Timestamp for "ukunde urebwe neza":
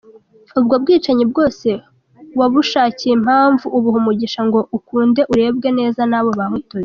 4.77-6.01